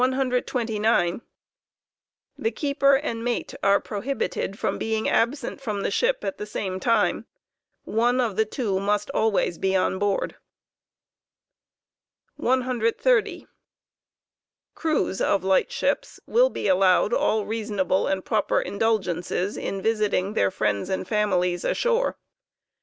pUpt 0.01 0.15
* 0.15 0.15
129/ 0.15 1.21
The 2.35 2.49
keeper 2.49 2.95
and 2.95 3.23
mate 3.23 3.53
are 3.61 3.79
prohibited 3.79 4.57
from 4.57 4.79
being 4.79 5.07
absent 5.07 5.61
from 5.61 5.81
the 5.83 5.91
ship 5.91 6.23
at 6.23 6.39
the 6.39 6.47
same 6.47 6.79
time 6.79 7.27
j 7.85 7.91
one 7.93 8.19
of 8.19 8.35
Ihe 8.39 8.49
two 8.49 8.79
must 8.79 9.11
always 9.11 9.59
be 9.59 9.75
on 9.75 9.99
board. 9.99 10.37
afw^u 12.39 12.43
Uard 12.43 12.95
130. 12.97 13.47
Crews 14.73 15.21
of 15.21 15.43
lightships 15.43 16.19
will 16.25 16.49
be 16.49 16.67
allowed 16.67 17.13
all 17.13 17.45
reasonable 17.45 18.07
and 18.07 18.25
proper 18.25 18.59
indulgences 18.59 19.55
Regulations 19.55 19.77
in 19.77 19.83
visiting 19.83 20.33
theit 20.33 20.59
Mends 20.59 20.89
and 20.89 21.07
families 21.07 21.63
ashore. 21.63 22.17